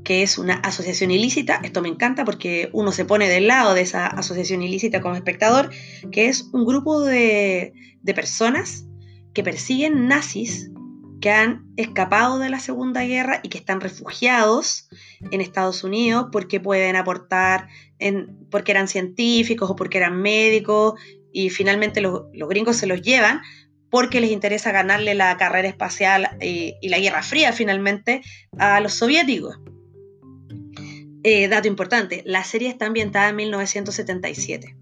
que 0.05 0.23
es 0.23 0.39
una 0.39 0.55
asociación 0.55 1.11
ilícita. 1.11 1.61
Esto 1.63 1.83
me 1.83 1.89
encanta 1.89 2.25
porque 2.25 2.71
uno 2.73 2.93
se 2.93 3.05
pone 3.05 3.29
del 3.29 3.47
lado 3.47 3.75
de 3.75 3.83
esa 3.83 4.07
asociación 4.07 4.63
ilícita 4.63 5.03
como 5.03 5.15
espectador, 5.15 5.71
que 6.11 6.29
es 6.29 6.49
un 6.53 6.65
grupo 6.65 7.03
de, 7.03 7.75
de 8.01 8.15
personas 8.15 8.87
que 9.35 9.43
persiguen 9.43 10.09
nazis 10.09 10.71
que 11.21 11.31
han 11.31 11.67
escapado 11.77 12.39
de 12.39 12.49
la 12.49 12.61
Segunda 12.61 13.05
Guerra 13.05 13.41
y 13.43 13.49
que 13.49 13.59
están 13.59 13.81
refugiados 13.81 14.89
en 15.31 15.41
Estados 15.41 15.83
Unidos 15.83 16.29
porque 16.31 16.61
pueden 16.61 16.97
aportar, 16.97 17.69
en, 17.99 18.47
porque 18.51 18.73
eran 18.73 18.89
científicos 18.89 19.71
o 19.71 19.77
porque 19.77 19.99
eran 19.99 20.23
médicos 20.23 20.95
y 21.33 21.51
finalmente 21.51 22.01
los, 22.01 22.23
gringos 22.33 22.77
se 22.77 22.87
los 22.87 23.03
llevan 23.03 23.41
porque 23.91 24.21
les 24.21 24.31
interesa 24.31 24.73
ganarle 24.73 25.15
la 25.15 25.37
carrera 25.37 25.69
espacial 25.69 26.29
y, 26.41 26.77
la 26.89 26.99
Guerra 26.99 27.23
Fría 27.23 27.53
finalmente 27.53 28.23
a 28.59 28.81
los 28.81 28.95
soviéticos. 28.95 29.59
Eh, 31.25 31.49
dato 31.49 31.69
importante, 31.69 32.23
la 32.25 32.45
serie 32.45 32.69
está 32.69 32.87
ambientada 32.87 33.31
en 33.31 33.37
1977. 33.37 34.77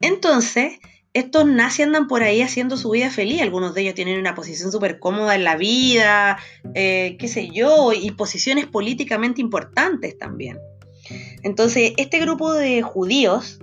Entonces, 0.00 0.78
estos 1.14 1.46
nazis 1.46 1.86
andan 1.86 2.08
por 2.08 2.22
ahí 2.22 2.40
haciendo 2.40 2.76
su 2.76 2.90
vida 2.90 3.10
feliz. 3.10 3.42
Algunos 3.42 3.74
de 3.74 3.82
ellos 3.82 3.94
tienen 3.94 4.18
una 4.18 4.34
posición 4.34 4.72
súper 4.72 4.98
cómoda 4.98 5.34
en 5.34 5.44
la 5.44 5.56
vida, 5.56 6.38
eh, 6.74 7.16
qué 7.18 7.28
sé 7.28 7.50
yo, 7.50 7.92
y 7.92 8.10
posiciones 8.12 8.66
políticamente 8.66 9.40
importantes 9.40 10.18
también. 10.18 10.58
Entonces, 11.42 11.92
este 11.96 12.18
grupo 12.20 12.52
de 12.54 12.82
judíos, 12.82 13.58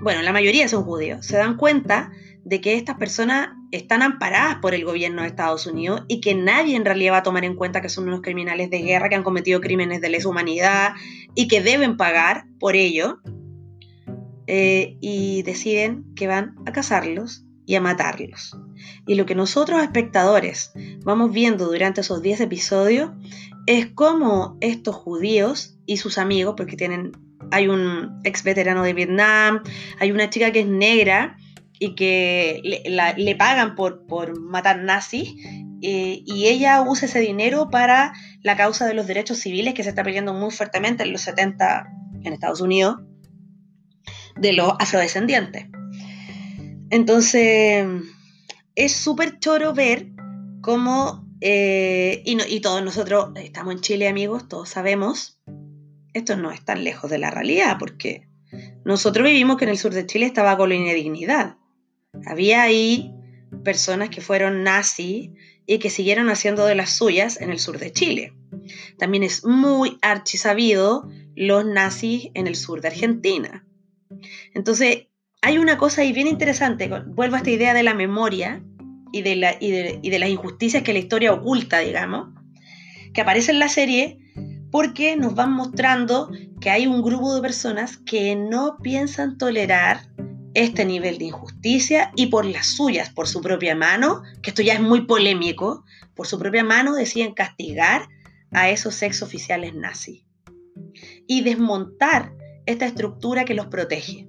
bueno, 0.00 0.22
la 0.22 0.32
mayoría 0.32 0.68
son 0.68 0.84
judíos, 0.84 1.26
se 1.26 1.36
dan 1.36 1.56
cuenta 1.56 2.12
de 2.44 2.60
que 2.60 2.74
estas 2.74 2.96
personas 2.96 3.50
están 3.70 4.02
amparadas 4.02 4.56
por 4.56 4.74
el 4.74 4.84
gobierno 4.84 5.22
de 5.22 5.28
Estados 5.28 5.66
Unidos 5.66 6.02
y 6.08 6.20
que 6.20 6.34
nadie 6.34 6.76
en 6.76 6.84
realidad 6.84 7.14
va 7.14 7.18
a 7.18 7.22
tomar 7.22 7.44
en 7.44 7.54
cuenta 7.54 7.80
que 7.80 7.88
son 7.88 8.08
unos 8.08 8.20
criminales 8.20 8.68
de 8.68 8.80
guerra 8.80 9.08
que 9.08 9.14
han 9.14 9.22
cometido 9.22 9.60
crímenes 9.60 10.00
de 10.00 10.10
lesa 10.10 10.28
humanidad 10.28 10.92
y 11.34 11.48
que 11.48 11.62
deben 11.62 11.96
pagar 11.96 12.44
por 12.58 12.76
ello. 12.76 13.20
Eh, 14.48 14.98
y 15.00 15.42
deciden 15.44 16.04
que 16.16 16.26
van 16.26 16.56
a 16.66 16.72
cazarlos 16.72 17.44
y 17.64 17.76
a 17.76 17.80
matarlos. 17.80 18.58
Y 19.06 19.14
lo 19.14 19.24
que 19.24 19.34
nosotros 19.34 19.82
espectadores 19.82 20.72
vamos 21.04 21.32
viendo 21.32 21.66
durante 21.66 22.00
esos 22.00 22.22
10 22.22 22.40
episodios 22.40 23.12
es 23.66 23.86
cómo 23.86 24.58
estos 24.60 24.96
judíos 24.96 25.78
y 25.86 25.98
sus 25.98 26.18
amigos, 26.18 26.54
porque 26.56 26.76
tienen, 26.76 27.12
hay 27.52 27.68
un 27.68 28.20
ex 28.24 28.42
veterano 28.42 28.82
de 28.82 28.94
Vietnam, 28.94 29.62
hay 30.00 30.10
una 30.10 30.30
chica 30.30 30.50
que 30.50 30.60
es 30.60 30.66
negra 30.66 31.36
y 31.78 31.94
que 31.94 32.60
le, 33.16 33.36
pagan 33.36 33.74
por, 33.74 34.06
por, 34.06 34.40
matar 34.40 34.80
nazis, 34.82 35.34
eh, 35.82 36.22
y 36.24 36.46
ella 36.46 36.82
usa 36.82 37.06
ese 37.06 37.20
dinero 37.20 37.70
para 37.70 38.12
la 38.42 38.56
causa 38.56 38.86
de 38.86 38.94
los 38.94 39.06
derechos 39.06 39.38
civiles 39.38 39.74
que 39.74 39.82
se 39.82 39.90
está 39.90 40.04
peleando 40.04 40.32
muy 40.32 40.50
fuertemente 40.52 41.02
en 41.02 41.12
los 41.12 41.22
70 41.22 41.88
en 42.22 42.32
Estados 42.32 42.60
Unidos 42.60 43.00
de 44.36 44.52
los 44.52 44.72
afrodescendientes. 44.78 45.66
Entonces, 46.90 47.86
es 48.74 48.92
súper 48.92 49.38
choro 49.38 49.74
ver 49.74 50.08
cómo, 50.60 51.26
eh, 51.40 52.22
y, 52.24 52.60
todos 52.60 52.82
nosotros 52.84 53.30
estamos 53.36 53.74
en 53.74 53.80
Chile, 53.80 54.08
amigos, 54.08 54.48
todos 54.48 54.68
sabemos, 54.68 55.40
esto 56.14 56.36
no 56.36 56.50
es 56.50 56.64
tan 56.64 56.84
lejos 56.84 57.10
de 57.10 57.18
la 57.18 57.30
realidad, 57.30 57.76
porque 57.78 58.28
nosotros 58.84 59.26
vivimos 59.26 59.56
que 59.56 59.64
en 59.64 59.70
el 59.70 59.78
sur 59.78 59.92
de 59.92 60.06
Chile 60.06 60.26
estaba 60.26 60.56
colonia 60.56 60.94
dignidad. 60.94 61.56
Había 62.26 62.62
ahí 62.62 63.14
personas 63.64 64.10
que 64.10 64.20
fueron 64.20 64.62
nazis 64.62 65.30
y 65.66 65.78
que 65.78 65.90
siguieron 65.90 66.28
haciendo 66.28 66.66
de 66.66 66.74
las 66.74 66.90
suyas 66.90 67.40
en 67.40 67.50
el 67.50 67.58
sur 67.58 67.78
de 67.78 67.92
Chile. 67.92 68.34
También 68.98 69.22
es 69.22 69.44
muy 69.44 69.98
archisabido 70.02 71.08
los 71.34 71.64
nazis 71.64 72.30
en 72.34 72.46
el 72.46 72.56
sur 72.56 72.80
de 72.80 72.88
Argentina. 72.88 73.64
Entonces, 74.54 75.06
hay 75.40 75.58
una 75.58 75.78
cosa 75.78 76.02
ahí 76.02 76.12
bien 76.12 76.26
interesante, 76.26 76.88
vuelvo 77.06 77.36
a 77.36 77.38
esta 77.38 77.50
idea 77.50 77.74
de 77.74 77.82
la 77.82 77.94
memoria 77.94 78.62
y 79.12 79.22
de, 79.22 79.36
la, 79.36 79.56
y 79.58 79.70
de, 79.70 80.18
las 80.18 80.30
injusticias 80.30 80.82
que 80.82 80.92
la 80.92 80.98
historia 80.98 81.32
oculta, 81.32 81.80
digamos, 81.80 82.28
que 83.12 83.20
aparece 83.20 83.50
en 83.52 83.58
la 83.58 83.68
serie 83.68 84.18
porque 84.72 85.16
nos 85.16 85.34
van 85.34 85.52
mostrando 85.52 86.30
que 86.60 86.70
hay 86.70 86.86
un 86.88 87.02
grupo 87.02 87.34
de 87.34 87.42
personas 87.42 87.98
que 87.98 88.34
no 88.34 88.78
piensan 88.82 89.38
tolerar 89.38 90.08
este 90.54 90.84
nivel 90.84 91.18
de 91.18 91.26
injusticia 91.26 92.10
y 92.16 92.26
por 92.26 92.46
las 92.46 92.66
suyas, 92.66 93.10
por 93.10 93.28
su 93.28 93.40
propia 93.42 93.76
mano, 93.76 94.22
que 94.42 94.50
esto 94.50 94.62
ya 94.62 94.74
es 94.74 94.80
muy 94.80 95.02
polémico, 95.02 95.84
por 96.14 96.26
su 96.26 96.38
propia 96.38 96.64
mano 96.64 96.94
deciden 96.94 97.34
castigar 97.34 98.08
a 98.50 98.70
esos 98.70 99.00
ex 99.02 99.22
oficiales 99.22 99.74
nazis 99.74 100.24
y 101.26 101.42
desmontar 101.42 102.34
esta 102.66 102.86
estructura 102.86 103.44
que 103.44 103.54
los 103.54 103.66
protege. 103.66 104.28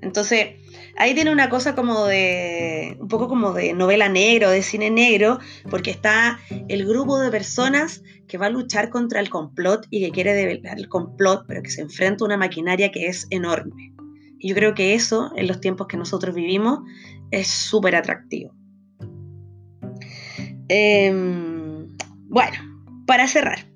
Entonces, 0.00 0.54
ahí 0.96 1.14
tiene 1.14 1.32
una 1.32 1.48
cosa 1.48 1.74
como 1.74 2.06
de, 2.06 2.96
un 3.00 3.08
poco 3.08 3.28
como 3.28 3.52
de 3.52 3.72
novela 3.74 4.08
negra 4.08 4.48
o 4.48 4.50
de 4.50 4.62
cine 4.62 4.90
negro, 4.90 5.38
porque 5.70 5.90
está 5.90 6.38
el 6.68 6.86
grupo 6.86 7.18
de 7.18 7.30
personas 7.30 8.02
que 8.28 8.38
va 8.38 8.46
a 8.46 8.50
luchar 8.50 8.90
contra 8.90 9.20
el 9.20 9.28
complot 9.28 9.86
y 9.90 10.04
que 10.04 10.10
quiere 10.10 10.34
develar 10.34 10.78
el 10.78 10.88
complot, 10.88 11.44
pero 11.46 11.62
que 11.62 11.70
se 11.70 11.82
enfrenta 11.82 12.24
a 12.24 12.26
una 12.26 12.36
maquinaria 12.36 12.90
que 12.90 13.06
es 13.06 13.26
enorme. 13.30 13.94
Y 14.38 14.48
yo 14.50 14.54
creo 14.54 14.74
que 14.74 14.94
eso, 14.94 15.32
en 15.36 15.46
los 15.46 15.60
tiempos 15.60 15.86
que 15.86 15.96
nosotros 15.96 16.34
vivimos, 16.34 16.80
es 17.30 17.48
súper 17.48 17.96
atractivo. 17.96 18.54
Em, 20.68 21.86
Bueno, 22.28 22.58
para 23.06 23.28
cerrar. 23.28 23.66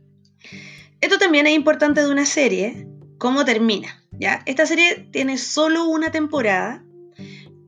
Esto 1.00 1.18
también 1.18 1.46
es 1.46 1.54
importante 1.54 2.02
de 2.02 2.10
una 2.10 2.26
serie, 2.26 2.89
cómo 3.20 3.44
termina. 3.44 4.02
¿ya? 4.18 4.42
Esta 4.46 4.66
serie 4.66 5.06
tiene 5.12 5.38
solo 5.38 5.84
una 5.84 6.10
temporada. 6.10 6.82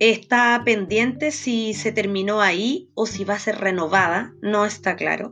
Está 0.01 0.61
pendiente 0.65 1.31
si 1.31 1.75
se 1.75 1.93
terminó 1.93 2.41
ahí 2.41 2.89
o 2.95 3.07
si 3.07 3.23
va 3.23 3.35
a 3.35 3.39
ser 3.39 3.59
renovada. 3.59 4.35
No 4.43 4.65
está 4.65 4.97
claro. 4.97 5.31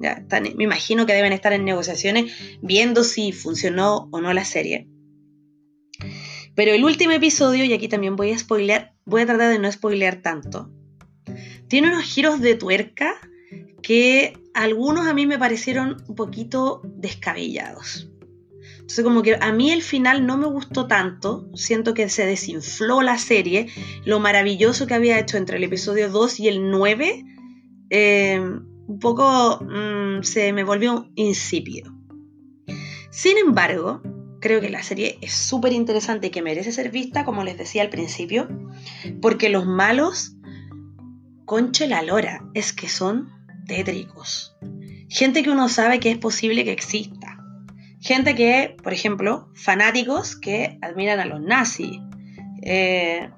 Ya, 0.00 0.26
me 0.40 0.64
imagino 0.64 1.06
que 1.06 1.12
deben 1.12 1.32
estar 1.32 1.52
en 1.52 1.64
negociaciones 1.64 2.32
viendo 2.60 3.04
si 3.04 3.30
funcionó 3.30 4.08
o 4.10 4.20
no 4.20 4.32
la 4.32 4.44
serie. 4.44 4.88
Pero 6.56 6.72
el 6.72 6.84
último 6.84 7.12
episodio, 7.12 7.64
y 7.64 7.72
aquí 7.72 7.86
también 7.86 8.16
voy 8.16 8.32
a 8.32 8.38
spoilear, 8.38 8.94
voy 9.04 9.22
a 9.22 9.26
tratar 9.26 9.52
de 9.52 9.60
no 9.60 9.70
spoilear 9.70 10.16
tanto, 10.16 10.72
tiene 11.68 11.88
unos 11.88 12.02
giros 12.02 12.40
de 12.40 12.56
tuerca 12.56 13.14
que 13.80 14.36
algunos 14.54 15.06
a 15.06 15.14
mí 15.14 15.26
me 15.26 15.38
parecieron 15.38 16.02
un 16.08 16.14
poquito 16.16 16.82
descabellados. 16.84 18.11
Entonces 18.82 19.04
como 19.04 19.22
que 19.22 19.38
a 19.40 19.52
mí 19.52 19.70
el 19.70 19.82
final 19.82 20.26
no 20.26 20.36
me 20.36 20.46
gustó 20.46 20.86
tanto, 20.86 21.48
siento 21.54 21.94
que 21.94 22.08
se 22.08 22.26
desinfló 22.26 23.00
la 23.00 23.16
serie, 23.16 23.68
lo 24.04 24.20
maravilloso 24.20 24.86
que 24.86 24.94
había 24.94 25.18
hecho 25.18 25.36
entre 25.36 25.56
el 25.56 25.64
episodio 25.64 26.10
2 26.10 26.40
y 26.40 26.48
el 26.48 26.70
9, 26.70 27.24
eh, 27.90 28.40
un 28.40 28.98
poco 28.98 29.64
mm, 29.64 30.22
se 30.22 30.52
me 30.52 30.64
volvió 30.64 31.08
insípido. 31.14 31.92
Sin 33.10 33.38
embargo, 33.38 34.02
creo 34.40 34.60
que 34.60 34.68
la 34.68 34.82
serie 34.82 35.16
es 35.22 35.32
súper 35.32 35.72
interesante 35.72 36.26
y 36.26 36.30
que 36.30 36.42
merece 36.42 36.72
ser 36.72 36.90
vista, 36.90 37.24
como 37.24 37.44
les 37.44 37.56
decía 37.56 37.82
al 37.82 37.90
principio, 37.90 38.48
porque 39.22 39.48
los 39.48 39.64
malos, 39.64 40.36
conche 41.44 41.86
la 41.86 42.02
lora, 42.02 42.44
es 42.52 42.72
que 42.72 42.88
son 42.88 43.30
tétricos. 43.66 44.56
Gente 45.08 45.42
que 45.42 45.50
uno 45.50 45.68
sabe 45.68 46.00
que 46.00 46.10
es 46.10 46.18
posible 46.18 46.64
que 46.64 46.72
exista. 46.72 47.21
Gente 48.02 48.34
que, 48.34 48.76
por 48.82 48.92
ejemplo, 48.92 49.48
fanáticos 49.54 50.34
que 50.34 50.76
admiran 50.82 51.20
a 51.20 51.24
los 51.24 51.40
nazis. 51.40 52.00
Eh, 52.62 53.30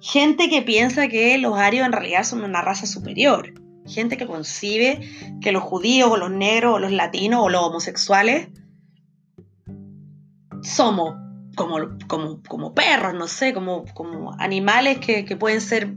gente 0.00 0.48
que 0.48 0.62
piensa 0.62 1.08
que 1.08 1.36
los 1.36 1.58
arios 1.58 1.84
en 1.84 1.92
realidad 1.92 2.24
son 2.24 2.42
una 2.42 2.62
raza 2.62 2.86
superior. 2.86 3.52
Gente 3.86 4.16
que 4.16 4.26
concibe 4.26 5.00
que 5.42 5.52
los 5.52 5.62
judíos 5.62 6.10
o 6.10 6.16
los 6.16 6.30
negros 6.30 6.76
o 6.76 6.78
los 6.78 6.90
latinos 6.90 7.42
o 7.42 7.50
los 7.50 7.62
homosexuales 7.62 8.48
somos 10.62 11.16
como, 11.54 11.76
como, 12.48 12.74
perros, 12.74 13.12
no 13.12 13.28
sé, 13.28 13.52
como, 13.52 13.84
como 13.92 14.32
animales 14.38 15.00
que, 15.00 15.26
que 15.26 15.36
pueden 15.36 15.60
ser 15.60 15.96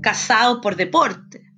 cazados 0.00 0.60
por 0.62 0.76
deporte. 0.76 1.52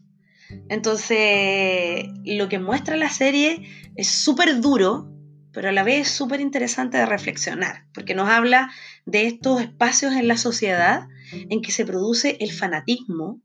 Entonces, 0.69 2.09
lo 2.25 2.49
que 2.49 2.59
muestra 2.59 2.97
la 2.97 3.11
serie 3.11 3.69
es 3.95 4.09
súper 4.09 4.61
duro, 4.61 5.16
pero 5.57 5.71
a 5.71 5.73
la 5.73 5.85
vez 5.85 6.07
es 6.07 6.15
súper 6.15 6.43
interesante 6.43 6.99
de 6.99 7.07
reflexionar, 7.07 7.87
porque 7.95 8.15
nos 8.15 8.29
habla 8.29 8.71
de 9.07 9.27
estos 9.27 9.63
espacios 9.63 10.13
en 10.13 10.29
la 10.29 10.37
sociedad 10.37 11.09
en 11.33 11.63
que 11.63 11.73
se 11.73 11.87
produce 11.87 12.37
el 12.41 12.53
fanatismo 12.53 13.41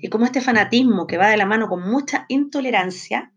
y 0.00 0.06
cómo 0.06 0.24
este 0.24 0.40
fanatismo 0.40 1.08
que 1.08 1.16
va 1.16 1.30
de 1.30 1.36
la 1.36 1.44
mano 1.44 1.68
con 1.68 1.82
mucha 1.82 2.26
intolerancia 2.28 3.32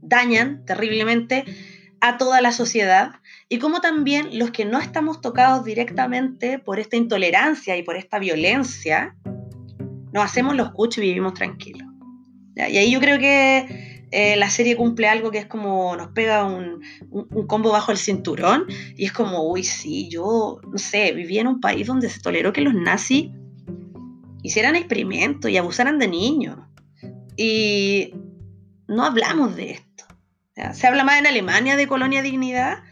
dañan 0.00 0.64
terriblemente 0.64 1.44
a 2.00 2.16
toda 2.16 2.40
la 2.40 2.50
sociedad 2.50 3.10
y 3.50 3.58
cómo 3.58 3.82
también 3.82 4.38
los 4.38 4.50
que 4.50 4.64
no 4.64 4.78
estamos 4.78 5.20
tocados 5.20 5.66
directamente 5.66 6.58
por 6.58 6.80
esta 6.80 6.96
intolerancia 6.96 7.76
y 7.76 7.82
por 7.82 7.96
esta 7.96 8.18
violencia, 8.18 9.18
nos 10.14 10.24
hacemos 10.24 10.56
los 10.56 10.70
cuchos 10.70 11.04
y 11.04 11.08
vivimos 11.08 11.34
tranquilos. 11.34 11.86
Y 12.56 12.78
ahí 12.78 12.90
yo 12.90 13.00
creo 13.00 13.18
que 13.18 13.89
eh, 14.12 14.36
la 14.36 14.50
serie 14.50 14.76
cumple 14.76 15.08
algo 15.08 15.30
que 15.30 15.38
es 15.38 15.46
como 15.46 15.94
nos 15.96 16.08
pega 16.08 16.44
un, 16.44 16.82
un, 17.10 17.46
combo 17.46 17.70
bajo 17.70 17.92
el 17.92 17.98
cinturón 17.98 18.66
y 18.96 19.04
es 19.04 19.12
como, 19.12 19.48
uy, 19.48 19.62
sí, 19.62 20.08
yo, 20.08 20.60
no 20.70 20.78
sé, 20.78 21.12
vivía 21.12 21.42
en 21.42 21.46
un 21.46 21.60
país 21.60 21.86
donde 21.86 22.10
se 22.10 22.20
toleró 22.20 22.52
que 22.52 22.60
los 22.60 22.74
nazis 22.74 23.30
hicieran 24.42 24.76
experimentos 24.76 25.50
y 25.50 25.56
abusaran 25.56 25.98
de 25.98 26.08
niños. 26.08 26.58
Y 27.36 28.14
no 28.88 29.04
hablamos 29.04 29.54
de 29.56 29.72
esto. 29.72 30.04
Se 30.72 30.86
habla 30.86 31.04
más 31.04 31.18
en 31.18 31.26
Alemania 31.26 31.76
de 31.76 31.86
colonia 31.86 32.22
dignidad, 32.22 32.82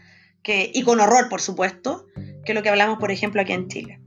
que, 0.41 0.71
y 0.73 0.83
con 0.83 0.99
horror, 0.99 1.29
por 1.29 1.41
supuesto, 1.41 2.07
que 2.45 2.53
lo 2.53 2.63
que 2.63 2.69
hablamos, 2.69 2.97
por 2.97 3.11
ejemplo, 3.11 3.41
aquí 3.41 3.53
en 3.53 3.67
Chile. 3.67 3.99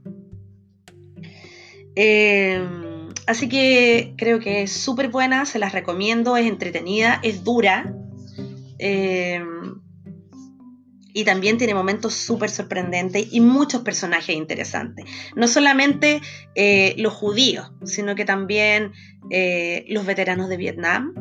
Eh, 1.95 2.82
así 3.27 3.49
que 3.49 4.13
creo 4.17 4.39
que 4.39 4.63
es 4.63 4.71
súper 4.71 5.09
buena, 5.09 5.45
se 5.45 5.59
las 5.59 5.71
recomiendo, 5.73 6.37
es 6.37 6.47
entretenida, 6.47 7.19
es 7.23 7.43
dura. 7.43 7.93
Eh, 8.79 9.41
y 11.15 11.25
también 11.25 11.59
tiene 11.59 11.75
momentos 11.75 12.15
súper 12.15 12.49
sorprendentes 12.49 13.27
y 13.31 13.39
muchos 13.39 13.83
personajes 13.83 14.35
interesantes. 14.35 15.05
No 15.35 15.47
solamente 15.47 16.21
eh, 16.55 16.95
los 16.97 17.13
judíos, 17.13 17.71
sino 17.85 18.15
que 18.15 18.25
también 18.25 18.91
los 19.87 20.05
veteranos 20.05 20.49
de 20.49 20.57
Vietnam, 20.57 21.13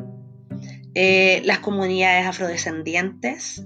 eh, 0.94 1.40
las 1.46 1.60
comunidades 1.60 2.26
afrodescendientes, 2.26 3.64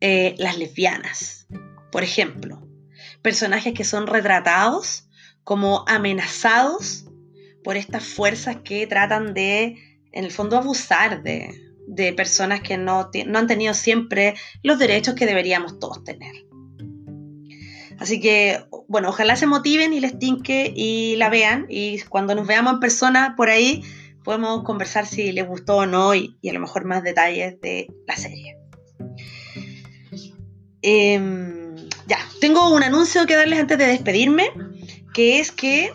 eh, 0.00 0.34
las 0.38 0.56
lesbianas, 0.56 1.46
por 1.92 2.02
ejemplo. 2.02 2.66
Personajes 3.20 3.74
que 3.74 3.84
son 3.84 4.06
retratados 4.06 5.08
como 5.42 5.84
amenazados 5.86 7.03
por 7.64 7.76
estas 7.76 8.04
fuerzas 8.04 8.58
que 8.62 8.86
tratan 8.86 9.34
de, 9.34 9.76
en 10.12 10.24
el 10.24 10.30
fondo, 10.30 10.56
abusar 10.56 11.24
de, 11.24 11.60
personas 12.16 12.60
que 12.60 12.76
no, 12.78 13.10
no 13.26 13.38
han 13.38 13.46
tenido 13.46 13.74
siempre 13.74 14.34
los 14.62 14.78
derechos 14.78 15.14
que 15.14 15.26
deberíamos 15.26 15.78
todos 15.80 16.04
tener. 16.04 16.34
Así 17.98 18.20
que, 18.20 18.64
bueno, 18.88 19.08
ojalá 19.08 19.36
se 19.36 19.46
motiven 19.46 19.92
y 19.92 20.00
les 20.00 20.18
tinque 20.18 20.72
y 20.74 21.16
la 21.16 21.30
vean. 21.30 21.66
Y 21.68 22.00
cuando 22.02 22.34
nos 22.34 22.46
veamos 22.46 22.74
en 22.74 22.80
persona 22.80 23.34
por 23.36 23.48
ahí, 23.48 23.82
podemos 24.24 24.64
conversar 24.64 25.06
si 25.06 25.32
les 25.32 25.46
gustó 25.46 25.76
o 25.76 25.86
no 25.86 26.14
y, 26.14 26.36
a 26.48 26.52
lo 26.52 26.60
mejor 26.60 26.84
más 26.84 27.02
detalles 27.02 27.60
de 27.60 27.86
la 28.06 28.16
serie. 28.16 28.58
Em, 30.82 31.76
ya, 32.06 32.18
tengo 32.40 32.74
un 32.74 32.82
anuncio 32.82 33.26
que 33.26 33.36
darles 33.36 33.60
antes 33.60 33.78
de 33.78 33.86
despedirme, 33.86 34.50
que 35.14 35.38
es 35.38 35.52
que 35.52 35.92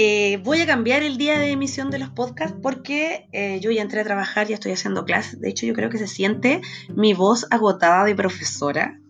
eh, 0.00 0.36
voy 0.44 0.60
a 0.60 0.66
cambiar 0.66 1.02
el 1.02 1.18
día 1.18 1.40
de 1.40 1.50
emisión 1.50 1.90
de 1.90 1.98
los 1.98 2.10
podcasts 2.10 2.56
porque 2.62 3.28
eh, 3.32 3.58
yo 3.58 3.72
ya 3.72 3.82
entré 3.82 4.00
a 4.00 4.04
trabajar, 4.04 4.46
ya 4.46 4.54
estoy 4.54 4.70
haciendo 4.70 5.04
clases. 5.04 5.40
De 5.40 5.48
hecho, 5.48 5.66
yo 5.66 5.74
creo 5.74 5.90
que 5.90 5.98
se 5.98 6.06
siente 6.06 6.60
mi 6.94 7.14
voz 7.14 7.48
agotada 7.50 8.04
de 8.04 8.14
profesora. 8.14 9.00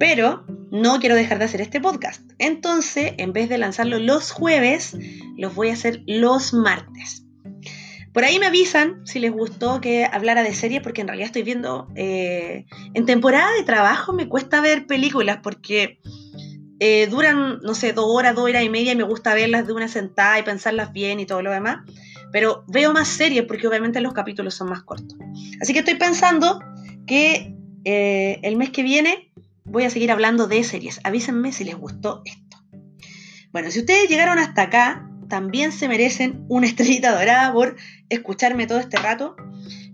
Pero 0.00 0.44
no 0.72 0.98
quiero 0.98 1.14
dejar 1.14 1.38
de 1.38 1.44
hacer 1.44 1.60
este 1.60 1.80
podcast. 1.80 2.28
Entonces, 2.40 3.12
en 3.18 3.32
vez 3.32 3.48
de 3.48 3.56
lanzarlo 3.56 4.00
los 4.00 4.32
jueves, 4.32 4.96
los 5.36 5.54
voy 5.54 5.68
a 5.68 5.74
hacer 5.74 6.02
los 6.08 6.52
martes. 6.52 7.24
Por 8.12 8.24
ahí 8.24 8.40
me 8.40 8.46
avisan 8.46 9.06
si 9.06 9.20
les 9.20 9.30
gustó 9.30 9.80
que 9.80 10.06
hablara 10.06 10.42
de 10.42 10.54
series, 10.54 10.82
porque 10.82 11.02
en 11.02 11.06
realidad 11.06 11.26
estoy 11.26 11.44
viendo... 11.44 11.86
Eh, 11.94 12.66
en 12.94 13.06
temporada 13.06 13.52
de 13.52 13.62
trabajo 13.62 14.12
me 14.12 14.28
cuesta 14.28 14.60
ver 14.60 14.88
películas 14.88 15.38
porque 15.40 16.00
eh, 16.80 17.06
duran, 17.06 17.60
no 17.62 17.74
sé, 17.74 17.92
dos 17.92 18.06
horas, 18.08 18.34
dos 18.34 18.44
horas 18.44 18.64
y 18.64 18.68
media 18.68 18.92
y 18.92 18.96
me 18.96 19.04
gusta 19.04 19.34
verlas 19.34 19.66
de 19.66 19.72
una 19.72 19.88
sentada 19.88 20.38
y 20.38 20.42
pensarlas 20.42 20.92
bien 20.92 21.20
y 21.20 21.26
todo 21.26 21.42
lo 21.42 21.50
demás. 21.50 21.78
Pero 22.32 22.64
veo 22.66 22.92
más 22.92 23.08
series 23.08 23.44
porque 23.44 23.68
obviamente 23.68 24.00
los 24.00 24.12
capítulos 24.12 24.54
son 24.54 24.68
más 24.68 24.82
cortos. 24.82 25.16
Así 25.60 25.72
que 25.72 25.80
estoy 25.80 25.94
pensando 25.94 26.60
que 27.06 27.54
eh, 27.84 28.40
el 28.42 28.56
mes 28.56 28.70
que 28.70 28.82
viene 28.82 29.30
voy 29.64 29.84
a 29.84 29.90
seguir 29.90 30.10
hablando 30.10 30.46
de 30.46 30.64
series. 30.64 31.00
Avísenme 31.04 31.52
si 31.52 31.64
les 31.64 31.76
gustó 31.76 32.22
esto. 32.24 32.56
Bueno, 33.52 33.70
si 33.70 33.80
ustedes 33.80 34.08
llegaron 34.08 34.38
hasta 34.38 34.62
acá, 34.62 35.08
también 35.28 35.70
se 35.72 35.88
merecen 35.88 36.44
una 36.48 36.66
estrellita 36.70 37.16
dorada 37.16 37.52
por 37.52 37.76
escucharme 38.08 38.66
todo 38.66 38.80
este 38.80 38.96
rato. 38.96 39.36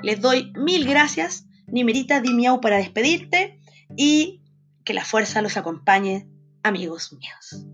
Les 0.03 0.21
doy 0.21 0.53
mil 0.57 0.87
gracias. 0.87 1.47
Nimerita, 1.67 2.21
di 2.21 2.33
miau 2.33 2.61
para 2.61 2.79
despedirte 2.79 3.61
y 3.97 4.41
que 4.85 4.95
la 4.95 5.05
fuerza 5.05 5.41
los 5.43 5.57
acompañe, 5.57 6.27
amigos 6.63 7.13
míos. 7.13 7.67